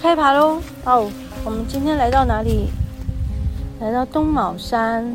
[0.00, 0.62] 开爬喽！
[0.84, 1.12] 哦，
[1.44, 2.70] 我们今天来到哪里？
[3.80, 5.14] 来到东卯山。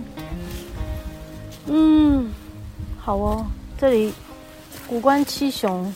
[1.66, 2.32] 嗯，
[3.02, 3.44] 好哦，
[3.80, 4.14] 这里
[4.88, 5.92] 古关七雄。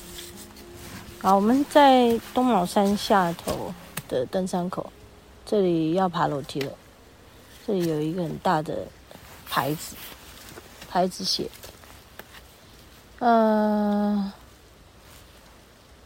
[1.22, 3.72] 好，我们在东卯山下头
[4.08, 4.92] 的登山口。
[5.46, 6.72] 这里要爬楼梯了，
[7.68, 8.88] 这里有一个很大的
[9.48, 9.96] 牌子，
[10.90, 11.48] 牌子写，
[13.20, 14.32] 呃，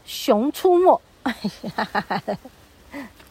[0.05, 1.35] 熊出没，哎
[1.77, 2.21] 呀，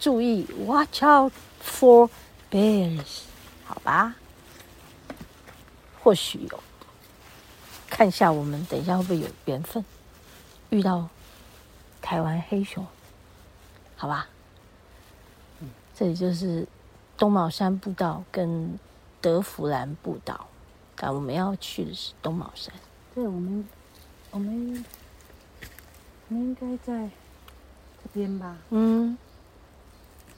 [0.02, 2.10] 注意，watch out for
[2.50, 3.20] bears，
[3.64, 4.16] 好吧，
[6.02, 6.60] 或许有，
[7.88, 9.84] 看一下我们等一下会不会有缘分
[10.70, 11.08] 遇到
[12.00, 12.84] 台湾黑熊，
[13.94, 14.26] 好吧。
[15.60, 16.66] 嗯这里就是
[17.16, 18.76] 东卯山步道跟
[19.20, 20.48] 德福兰步道，
[20.96, 22.74] 但我们要去的是东卯山。
[23.14, 23.68] 对，我们
[24.32, 24.84] 我们
[26.28, 27.08] 我们应该在
[28.02, 28.56] 这边吧？
[28.70, 29.16] 嗯，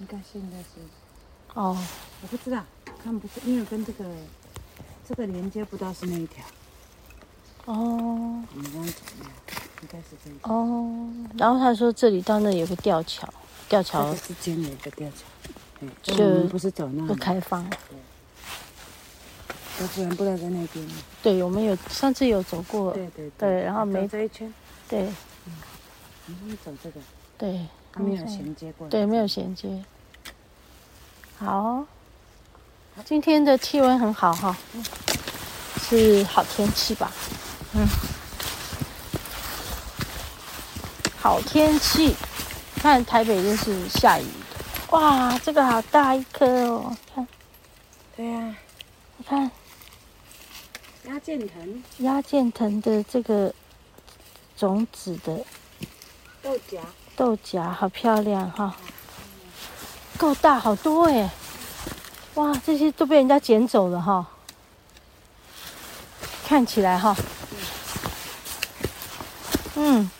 [0.01, 0.81] 应该现在是。
[1.55, 1.77] 哦，
[2.23, 2.65] 我不知道，
[3.03, 4.05] 看不是，因为跟这个
[5.09, 6.45] 这个连接不到是那一条。
[7.67, 7.75] 哦。
[7.75, 9.33] 我们刚刚怎么样？
[9.83, 10.53] 应该是这一条。
[10.53, 11.09] 哦。
[11.39, 13.33] 然后他说这里到那里有个吊桥。
[13.67, 15.25] 吊桥之间有一个吊桥，
[16.03, 17.69] 就不是走那不开放。
[17.71, 17.99] 对，
[19.81, 20.87] 我突然不知道在那边。
[21.23, 22.93] 对，我们有上次有走过。
[22.93, 24.53] 对对对，然后没这一圈。
[24.87, 25.09] 对，
[25.47, 25.55] 嗯，
[26.43, 27.01] 我们走这个。
[27.39, 28.89] 对，它没有衔接过。
[28.89, 29.85] 对，没有衔接。
[31.39, 31.87] 好，
[33.05, 34.57] 今天的气温很好哈，
[35.79, 37.13] 是好天气吧？
[37.75, 37.87] 嗯，
[41.17, 42.17] 好天气。
[42.77, 46.95] 看台北就是下雨的，哇，这个好大一颗哦！
[47.15, 47.27] 看，
[48.15, 48.57] 对呀、啊，
[49.17, 49.51] 你看，
[51.05, 53.55] 鸭剑藤，鸭剑藤的这个
[54.55, 55.43] 种子的
[56.43, 56.79] 豆荚，
[57.17, 58.75] 豆荚好漂亮哈，
[60.17, 61.31] 够大，好多哎！
[62.35, 64.27] 哇，这些都被人家捡走了哈，
[66.47, 67.17] 看起来哈，
[69.77, 70.11] 嗯。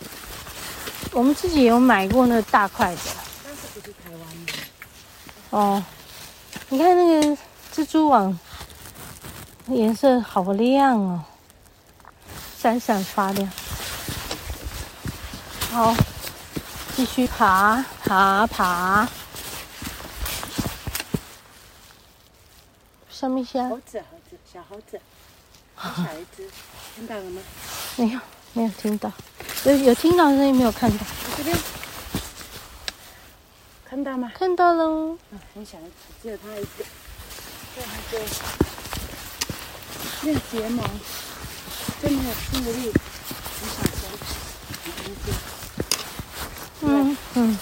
[1.13, 3.01] 我们自己有买过那个大块的，
[3.45, 4.53] 但是不是台湾的。
[5.51, 5.81] 哦，
[6.71, 7.39] 你看那个
[7.73, 8.37] 蜘蛛网，
[9.69, 11.23] 颜色好亮哦，
[12.59, 13.49] 闪闪发亮。
[15.71, 15.95] 好，
[16.97, 19.09] 继续爬爬爬。
[23.11, 23.69] 什么虾？
[23.69, 25.01] 猴子，猴子，小猴子，
[25.75, 26.49] 好小一只，
[26.95, 27.43] 听到了吗？
[27.97, 28.21] 没有，
[28.53, 29.11] 没有听到。
[29.65, 31.05] 有有听到声音，没有看到。
[31.37, 31.57] 这边
[33.89, 34.31] 看到吗？
[34.39, 35.19] 看到喽。
[35.31, 35.79] 嗯，很小，
[36.23, 36.85] 只有它一个。
[37.75, 38.21] 这还有
[40.23, 40.85] 没有睫毛，
[42.01, 44.01] 这没有刺猬，很小声，
[44.85, 45.54] 很安静。
[46.87, 47.59] 嗯嗯。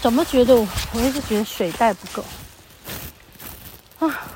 [0.00, 0.68] 怎么觉得我？
[0.92, 2.24] 我一直觉得水带不够。
[4.06, 4.28] 啊。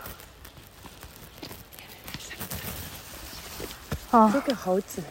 [4.11, 5.03] 哦，这个猴子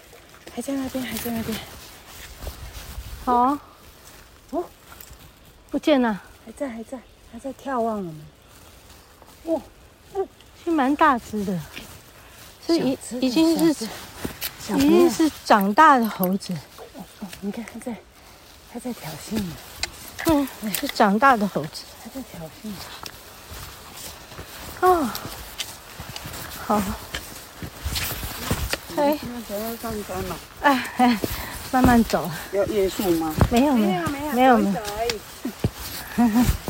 [0.56, 1.56] 还在那边，还在那边。
[3.24, 3.60] 好、啊，
[4.50, 4.66] 哦，
[5.70, 7.00] 不见了，还在，还在，
[7.32, 8.26] 还在眺望我们。
[9.44, 9.62] 哦，
[10.14, 10.28] 哦，
[10.64, 11.60] 是蛮大只的，
[12.66, 13.88] 是已已经是
[14.76, 16.54] 已经是长大的猴子。
[16.54, 17.96] 哦哦，你看，还在，
[18.72, 19.52] 还在挑衅你。
[20.26, 22.72] 嗯，是长大的猴子，还在挑衅。
[24.82, 25.10] 哦，
[26.66, 26.82] 好。
[28.98, 29.18] 哎，
[30.62, 31.20] 哎哎，
[31.72, 32.30] 慢慢走。
[32.52, 33.34] 要约束吗？
[33.52, 34.76] 没有没有没有没有没有。
[36.16, 36.44] 谢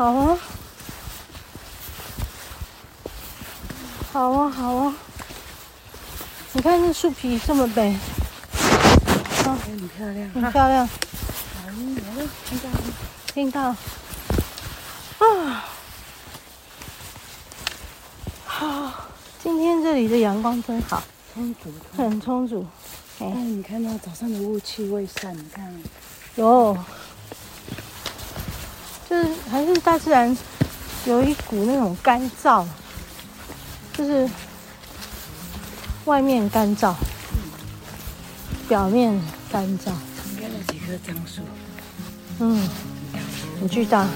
[0.00, 0.38] 好啊，
[4.10, 4.94] 好啊好啊！
[6.54, 7.88] 你看这树皮这么白，
[9.44, 10.88] 啊，很漂亮，很漂亮。
[12.48, 12.70] 听到？
[13.34, 13.60] 听到。
[15.18, 15.68] 啊，
[18.46, 18.92] 好！
[19.42, 21.02] 今天这里的阳光真好，
[21.34, 22.66] 充足，很充足。
[23.18, 25.70] 哎，你看到早上的雾气未散，你看，
[26.36, 26.86] 有，就是
[29.50, 30.36] 还是大自然
[31.06, 32.64] 有一股那种干燥，
[33.92, 34.30] 就是
[36.04, 36.94] 外面干燥，
[38.68, 39.20] 表面
[39.50, 39.86] 干燥。
[39.86, 39.96] 旁
[40.36, 41.42] 边那几棵樟树，
[42.38, 42.68] 嗯，
[43.58, 44.06] 很巨大。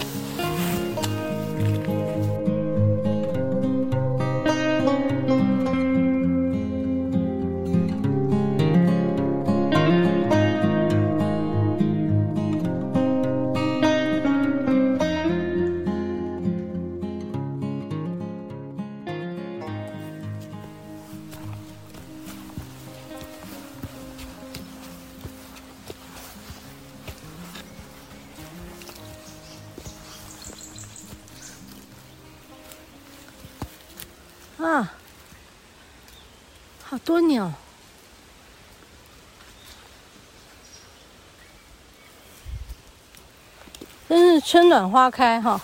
[34.64, 34.94] 啊，
[36.84, 37.52] 好多鸟！
[44.08, 45.60] 真是春暖花开哈。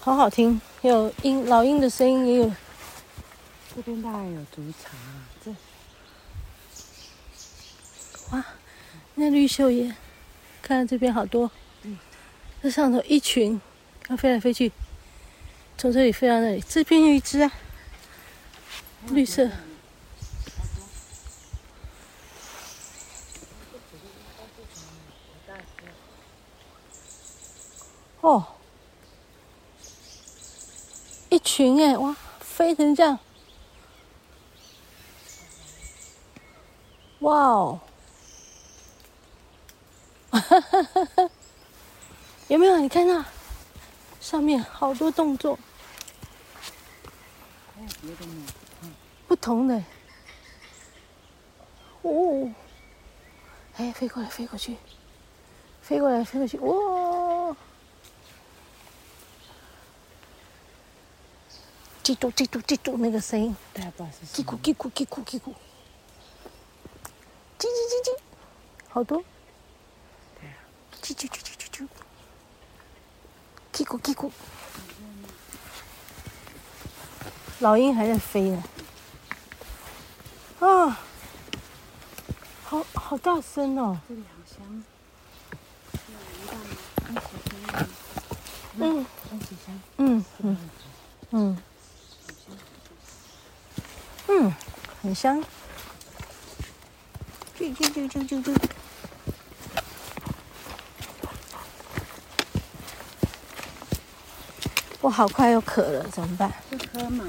[0.00, 2.52] 好好听，有鹰，老鹰的声音也有。
[3.74, 5.54] 这边大概有筑巢啊，这。
[8.30, 8.44] 哇，
[9.14, 9.94] 那绿绣叶。
[10.62, 11.50] 看这边好多，
[12.62, 13.60] 这上头一群，
[14.02, 14.70] 它飞来飞去，
[15.76, 16.62] 从这里飞到那里。
[16.68, 17.50] 这边有一只啊，
[19.08, 19.50] 绿色。
[28.20, 28.44] 哦，
[31.30, 33.18] 一群哎，哇，飞成这样，
[37.20, 37.80] 哇哦！
[40.30, 41.30] 哈哈哈哈
[42.48, 42.78] 有没有？
[42.78, 43.24] 你看那
[44.22, 45.58] 上面好多动作，
[49.26, 49.82] 不同的。
[52.00, 52.50] 哦，
[53.76, 54.76] 哎，飞过来，飞过去，
[55.82, 57.54] 飞过来，飞过去，哇！
[62.02, 65.52] 记住，记住，记住那个声音，叽咕叽咕叽咕叽咕，
[67.58, 68.18] 叽叽叽叽，
[68.88, 69.22] 好多。
[71.02, 71.86] 叽叽叽叽叽叽，
[73.78, 74.28] 叽咕叽咕，
[77.60, 78.64] 老鹰还在飞呢。
[80.58, 80.98] 啊，
[82.64, 83.96] 好好大声哦！
[84.08, 84.84] 这里好香，
[88.78, 89.06] 嗯，
[89.98, 90.58] 嗯嗯
[91.30, 91.62] 嗯
[94.26, 94.54] 嗯，
[95.04, 95.40] 很香。
[97.56, 98.77] 啾啾啾啾啾啾。
[105.08, 106.52] 我好快又渴了，怎么办？
[106.92, 107.24] 喝嘛。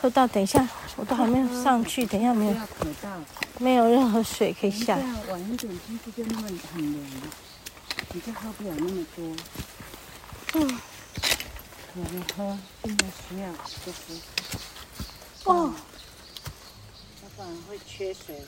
[0.00, 0.66] 喝到，等一下，
[0.96, 2.56] 我都还没有上去，等一下没有。
[3.58, 4.96] 没有任何水可以下。
[5.28, 7.04] 晚一点进去就那么很凉，
[8.14, 9.36] 你就喝不了那么多。
[10.54, 10.80] 嗯。
[11.94, 13.52] 我们喝，应该需要
[13.84, 14.18] 就是。
[15.44, 15.74] 哦。
[17.22, 18.40] 要不然会缺水。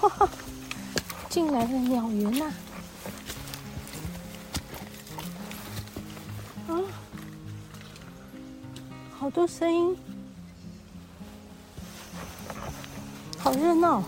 [0.00, 0.26] 哈哈，
[1.28, 2.50] 进来的鸟园呐。
[6.72, 6.80] 啊
[9.18, 9.96] 好多声音，
[13.38, 14.02] 好热闹。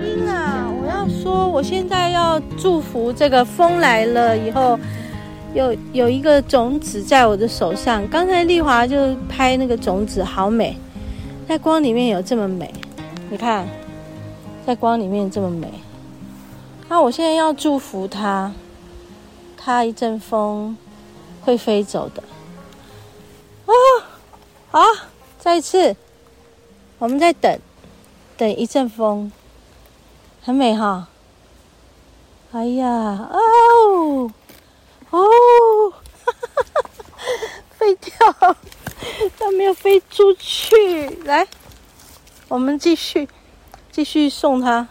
[0.00, 4.78] 鹰啊，我要说，我现在要祝福这个风来了以后。
[5.54, 10.74] 有有一个种子在我的手上，刚才丽华就拍那个种子，好美，
[11.46, 12.72] 在光里面有这么美，
[13.28, 13.68] 你看，
[14.66, 15.70] 在光里面这么美。
[16.88, 18.52] 那我现在要祝福它，
[19.56, 20.76] 它一阵风
[21.42, 22.22] 会飞走的。
[23.66, 23.72] 啊，
[24.70, 24.80] 好，
[25.38, 25.94] 再一次，
[26.98, 27.58] 我们在等，
[28.38, 29.30] 等一阵风，
[30.42, 31.08] 很美哈。
[32.52, 34.30] 哎呀，哦。
[35.12, 36.90] 哦，哈哈哈，
[37.78, 38.56] 飞掉，
[39.38, 41.08] 它没有飞出去。
[41.24, 41.46] 来，
[42.48, 43.28] 我们继续，
[43.90, 44.88] 继续送它。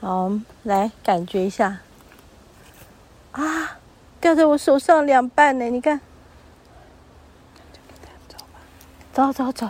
[0.00, 0.30] 好，
[0.62, 1.80] 来感觉一下。
[3.32, 3.78] 啊，
[4.20, 6.00] 掉在我手上两半呢，你看。
[9.12, 9.68] 走走走，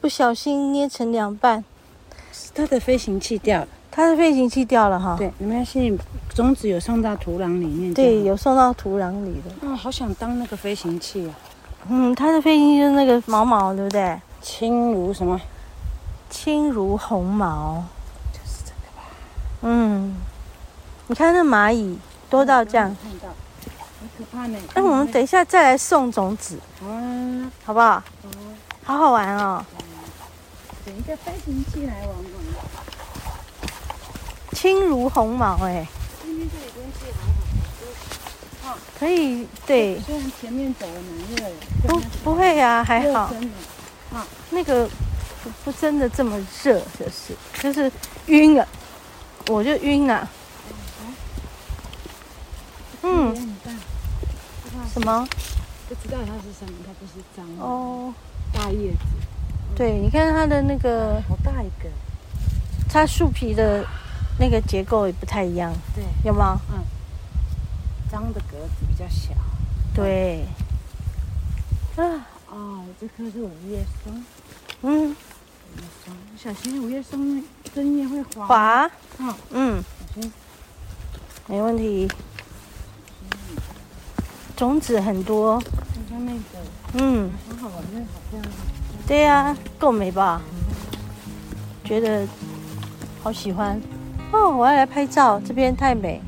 [0.00, 1.64] 不小心捏成两半，
[2.52, 3.68] 它的飞行器掉了。
[3.90, 5.16] 它的飞行器掉了哈。
[5.18, 6.04] 对，你们现在
[6.34, 7.92] 种子有送到土壤里面。
[7.92, 9.50] 对，有送到土壤里的。
[9.62, 11.34] 嗯，好想当那个飞行器啊。
[11.88, 14.20] 嗯，它的飞行器就是那个毛毛，对不对？
[14.40, 15.40] 轻如什么？
[16.30, 17.84] 轻如鸿毛。
[18.32, 19.02] 就是这个吧
[19.62, 20.14] 嗯，
[21.08, 21.98] 你看那蚂蚁
[22.30, 23.28] 多到这样，看到，
[24.00, 24.58] 很可怕呢。
[24.74, 28.02] 那我们等一下再来送种子，嗯，好不好？
[28.84, 29.64] 好，好好玩哦。
[30.86, 32.16] 等一个飞行器来玩玩。
[34.60, 35.88] 轻如鸿毛哎。
[36.22, 37.06] 今天这里天气
[38.62, 39.98] 还好，可以对。
[40.00, 41.54] 虽然前面走了蛮热的。
[41.88, 43.32] 不不会呀，还好。
[44.12, 44.86] 啊，那个
[45.42, 47.90] 不不真的这么热，就是就是
[48.26, 48.68] 晕了，
[49.48, 50.28] 我就晕了。
[53.02, 53.56] 嗯。
[54.92, 55.26] 什么？
[55.88, 58.12] 不知道它是什么，它不是脏哦。
[58.52, 58.98] 大叶子。
[59.74, 61.14] 对，你看它的那个。
[61.26, 61.88] 好大一个。
[62.90, 63.86] 它树皮的
[64.40, 65.70] 那个结构也不太一样。
[65.94, 66.02] 对。
[66.24, 66.58] 有吗？
[66.72, 66.82] 嗯。
[68.10, 69.34] 脏的格子比较小。
[69.94, 70.46] 对。
[71.96, 72.26] 啊。
[72.48, 74.24] 哦，这棵是五叶松。
[74.82, 77.44] 嗯，五叶松，小心五叶松
[77.74, 78.46] 针叶会滑。
[78.46, 78.90] 滑。
[79.18, 80.32] 嗯，嗯，小心，
[81.46, 82.10] 没问题。
[84.56, 85.60] 种子很多。
[85.60, 85.70] 看
[86.08, 86.40] 看那个。
[86.94, 87.30] 嗯。
[87.46, 88.52] 很好玩，那好漂亮。
[89.06, 90.40] 对呀，够美吧？
[91.84, 92.26] 觉得
[93.22, 93.80] 好喜欢。
[94.32, 96.20] 哦，我要来拍照，这边太美。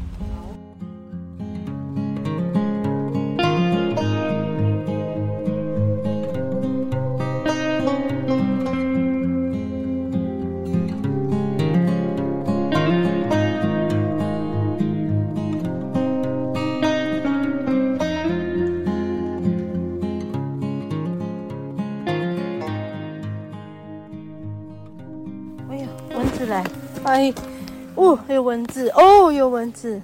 [28.13, 30.01] 哦，有蚊子哦，有蚊子。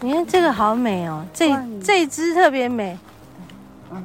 [0.00, 1.50] 你看这个好美哦，这
[1.82, 2.98] 这只特别美。
[3.90, 4.04] 嗯，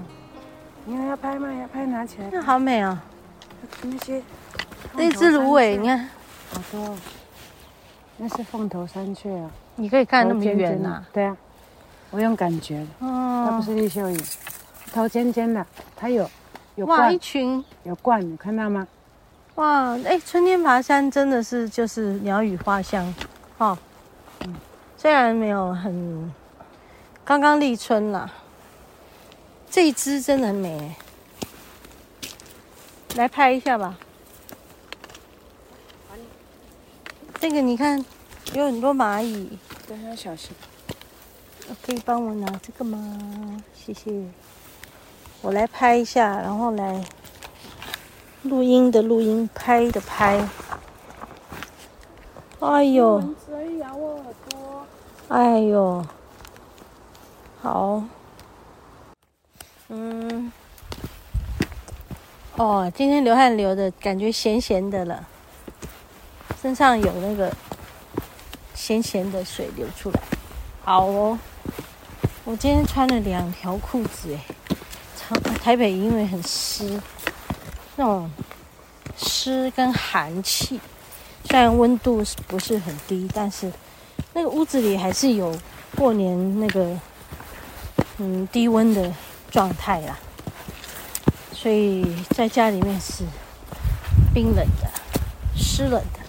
[0.85, 1.47] 你看要拍吗？
[1.53, 2.29] 要拍拿起来。
[2.31, 2.97] 那好美哦。
[3.81, 4.21] 那些，
[4.93, 6.09] 那只芦苇，你看，
[6.53, 6.95] 好多。
[8.17, 9.49] 那是凤头山雀啊。
[9.75, 11.03] 你可以看那么远呐。
[11.13, 11.37] 对啊，
[12.11, 12.85] 我用感觉。
[12.99, 13.47] 哦。
[13.49, 14.19] 它不是绿绣眼，
[14.93, 16.29] 头尖尖的，它有
[16.75, 16.99] 有冠。
[17.01, 17.63] 哇，一群。
[17.83, 18.87] 有冠，你看到吗？
[19.57, 23.11] 哇，哎、欸，春天爬山真的是就是鸟语花香，
[23.57, 23.77] 哈、哦，
[24.41, 24.53] 嗯，
[24.95, 26.31] 虽然没有很
[27.25, 28.31] 刚刚立春啦，
[29.67, 30.95] 这一只真的很美，
[33.15, 33.97] 来拍一下吧。
[37.39, 38.05] 这个你看，
[38.53, 40.51] 有很多蚂蚁，对，要小心。
[41.81, 43.63] 可以帮我拿这个吗？
[43.73, 44.23] 谢谢。
[45.41, 47.03] 我来拍一下，然后来。
[48.43, 50.47] 录音的录音，拍的拍。
[52.59, 53.23] 哎呦！
[55.27, 56.05] 哎呦！
[57.61, 58.03] 好。
[59.89, 60.51] 嗯。
[62.55, 65.27] 哦，今天流汗流的感觉咸咸的了，
[66.61, 67.51] 身上有那个
[68.73, 70.19] 咸咸的水流出来。
[70.83, 71.37] 好哦。
[72.45, 74.39] 我今天穿了两条裤子，诶，
[75.17, 76.99] 长台北因为很湿。
[77.99, 78.29] 那种
[79.17, 80.79] 湿跟寒气，
[81.45, 83.71] 虽然温度不是很低，但是
[84.33, 85.57] 那个屋子里还是有
[85.95, 86.95] 过年那个
[88.19, 89.11] 嗯低温的
[89.49, 90.17] 状态啦，
[91.51, 93.23] 所以在家里面是
[94.31, 94.91] 冰冷的、
[95.55, 96.19] 湿冷的。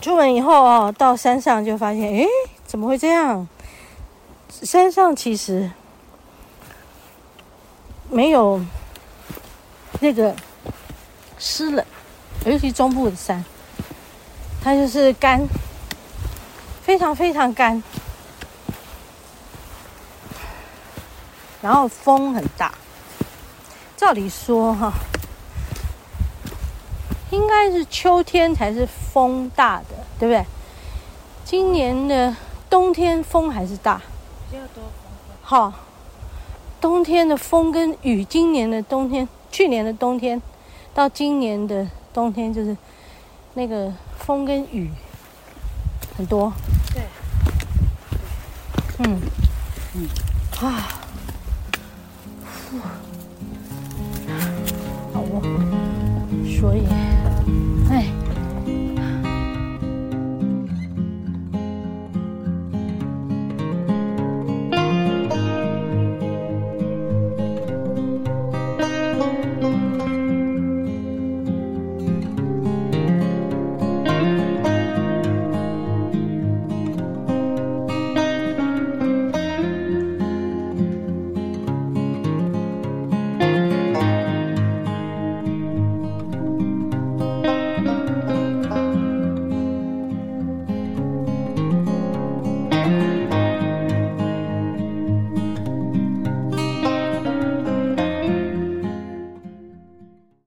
[0.00, 2.26] 出门以后哦，到山上就发现，诶，
[2.66, 3.46] 怎么会这样？
[4.48, 5.70] 山上其实
[8.08, 8.64] 没有。
[10.04, 10.36] 那个
[11.38, 11.82] 湿冷，
[12.44, 13.42] 尤其中部的山，
[14.62, 15.40] 它就是干，
[16.82, 17.82] 非常非常干，
[21.62, 22.74] 然后风很大。
[23.96, 24.92] 照理说哈，
[27.30, 30.44] 应该是秋天才是风大的，对不对？
[31.46, 32.36] 今年的
[32.68, 34.02] 冬天风还是大，
[34.50, 34.92] 比较多风。
[35.40, 35.72] 好，
[36.78, 39.26] 冬天的风跟雨，今年的冬天。
[39.54, 40.42] 去年的冬天
[40.92, 42.76] 到今年的冬天，就是
[43.54, 44.90] 那个风跟雨
[46.16, 46.52] 很多。
[46.92, 47.02] 对。
[48.98, 49.20] 嗯
[49.94, 50.08] 嗯
[50.60, 50.88] 啊，
[55.12, 55.40] 好哦。
[56.60, 56.82] 所以